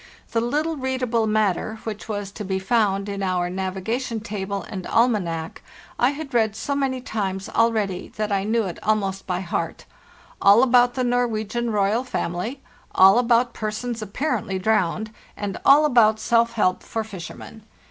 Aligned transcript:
The 0.31 0.41
little 0.41 0.77
readable 0.77 1.27
matter 1.27 1.75
which 1.83 2.09
was 2.09 2.31
to 2.31 2.43
be 2.43 2.57
found 2.57 3.07
in 3.07 3.21
our 3.21 3.51
nav 3.51 3.75
igation 3.75 4.23
table 4.23 4.63
and 4.67 4.87
almanac 4.87 5.61
I 5.99 6.09
had 6.09 6.33
read 6.33 6.55
so 6.55 6.73
many 6.73 7.01
times 7.01 7.47
already 7.49 8.07
that 8.15 8.31
I 8.31 8.43
knew 8.43 8.63
it 8.63 8.79
almost 8.81 9.27
by 9.27 9.41
heart 9.41 9.85
—all 10.41 10.63
about 10.63 10.95
the 10.95 11.03
Norwegian 11.03 11.69
royal 11.69 12.03
family, 12.03 12.63
all 12.95 13.19
about 13.19 13.53
persons 13.53 14.01
apparently 14.01 14.57
drowned, 14.57 15.11
and 15.37 15.59
all 15.63 15.85
about 15.85 16.19
self 16.19 16.53
help 16.53 16.81
for 16.81 17.03
fishermen. 17.03 17.61